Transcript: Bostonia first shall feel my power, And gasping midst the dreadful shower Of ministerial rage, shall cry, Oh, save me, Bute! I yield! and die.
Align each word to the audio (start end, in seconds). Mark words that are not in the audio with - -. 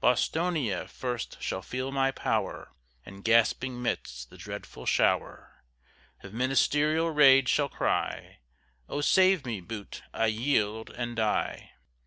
Bostonia 0.00 0.86
first 0.86 1.40
shall 1.40 1.62
feel 1.62 1.90
my 1.90 2.10
power, 2.10 2.74
And 3.06 3.24
gasping 3.24 3.80
midst 3.80 4.28
the 4.28 4.36
dreadful 4.36 4.84
shower 4.84 5.64
Of 6.22 6.34
ministerial 6.34 7.10
rage, 7.10 7.48
shall 7.48 7.70
cry, 7.70 8.40
Oh, 8.86 9.00
save 9.00 9.46
me, 9.46 9.62
Bute! 9.62 10.02
I 10.12 10.26
yield! 10.26 10.90
and 10.90 11.16
die. 11.16 11.72